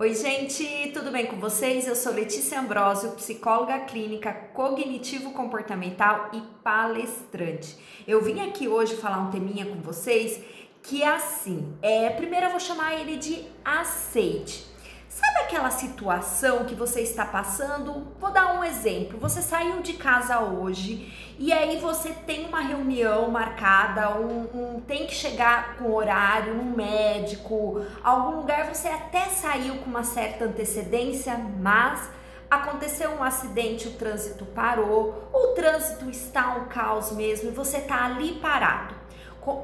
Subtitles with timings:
[0.00, 0.64] Oi, gente,
[0.94, 1.86] tudo bem com vocês?
[1.86, 7.76] Eu sou Letícia Ambrosio, psicóloga clínica cognitivo-comportamental e palestrante.
[8.08, 10.40] Eu vim aqui hoje falar um teminha com vocês
[10.82, 11.76] que é assim.
[11.82, 14.69] É, primeiro eu vou chamar ele de aceite.
[15.10, 18.06] Sabe aquela situação que você está passando?
[18.20, 19.18] Vou dar um exemplo.
[19.18, 25.08] Você saiu de casa hoje e aí você tem uma reunião marcada, um, um tem
[25.08, 28.72] que chegar com horário, um médico, algum lugar.
[28.72, 32.08] Você até saiu com uma certa antecedência, mas
[32.48, 38.04] aconteceu um acidente, o trânsito parou, o trânsito está um caos mesmo e você está
[38.04, 39.00] ali parado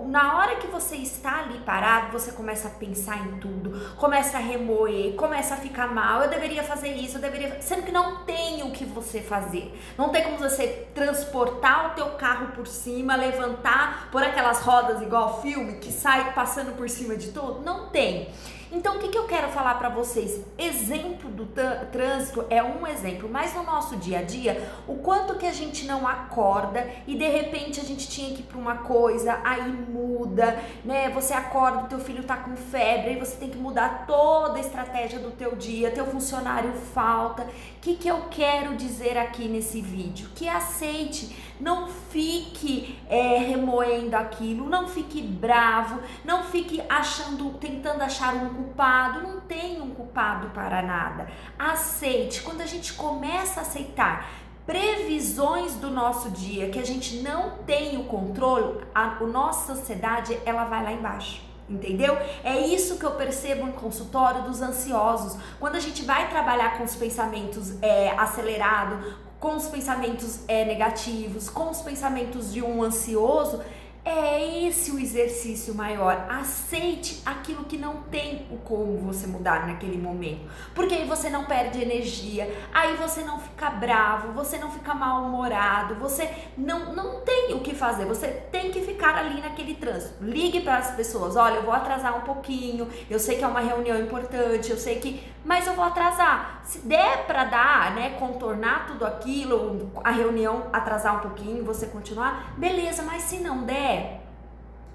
[0.06, 4.40] na hora que você está ali parado, você começa a pensar em tudo, começa a
[4.40, 6.22] remoer, começa a ficar mal.
[6.22, 7.60] Eu deveria fazer isso, eu deveria.
[7.60, 9.72] Sendo que não tem o que você fazer.
[9.98, 15.42] Não tem como você transportar o teu carro por cima, levantar por aquelas rodas igual
[15.42, 17.60] filme que sai passando por cima de tudo.
[17.62, 18.30] Não tem.
[18.72, 20.44] Então, o que, que eu quero falar para vocês?
[20.58, 21.46] Exemplo do
[21.92, 25.86] trânsito é um exemplo, mas no nosso dia a dia, o quanto que a gente
[25.86, 30.58] não acorda e de repente a gente tinha que ir para uma coisa, aí muda,
[30.84, 31.10] né?
[31.10, 35.18] Você acorda, teu filho tá com febre, aí você tem que mudar toda a estratégia
[35.18, 37.42] do teu dia, teu funcionário falta.
[37.42, 37.46] O
[37.80, 40.28] que, que eu quero dizer aqui nesse vídeo?
[40.34, 48.34] Que aceite, não fique é, remoendo aquilo, não fique bravo, não fique achando, tentando achar
[48.34, 51.28] um culpado, não tem um culpado para nada.
[51.58, 52.42] Aceite.
[52.42, 54.28] Quando a gente começa a aceitar
[54.66, 60.36] previsões do nosso dia que a gente não tem o controle, a, a nossa ansiedade
[60.44, 61.40] ela vai lá embaixo.
[61.68, 62.16] Entendeu?
[62.44, 65.36] É isso que eu percebo no consultório dos ansiosos.
[65.58, 71.50] Quando a gente vai trabalhar com os pensamentos é, acelerados, com os pensamentos é, negativos,
[71.50, 73.60] com os pensamentos de um ansioso,
[74.06, 76.26] é esse o exercício maior.
[76.30, 80.48] Aceite aquilo que não tem o como você mudar naquele momento.
[80.72, 85.96] Porque aí você não perde energia, aí você não fica bravo, você não fica mal-humorado,
[85.96, 88.04] você não, não tem o que fazer.
[88.04, 90.22] Você tem que ficar ali naquele trânsito.
[90.22, 93.60] Ligue para as pessoas: olha, eu vou atrasar um pouquinho, eu sei que é uma
[93.60, 95.36] reunião importante, eu sei que.
[95.44, 96.60] Mas eu vou atrasar.
[96.64, 102.54] Se der para dar, né, contornar tudo aquilo, a reunião atrasar um pouquinho, você continuar,
[102.56, 103.95] beleza, mas se não der,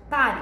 [0.09, 0.41] Pare.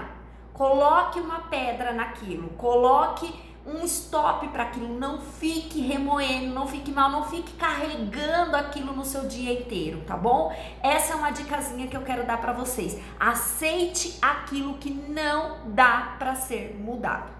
[0.53, 2.49] Coloque uma pedra naquilo.
[2.49, 3.33] Coloque
[3.65, 4.99] um stop para aquilo.
[4.99, 10.17] Não fique remoendo, não fique mal, não fique carregando aquilo no seu dia inteiro, tá
[10.17, 10.53] bom?
[10.81, 12.99] Essa é uma dicasinha que eu quero dar para vocês.
[13.19, 17.39] Aceite aquilo que não dá para ser mudado.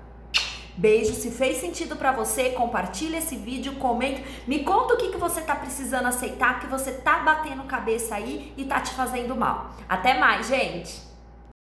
[0.77, 5.17] Beijo, se fez sentido para você, compartilha esse vídeo, comenta, me conta o que, que
[5.17, 9.71] você tá precisando aceitar, que você tá batendo cabeça aí e tá te fazendo mal.
[9.89, 11.08] Até mais, gente!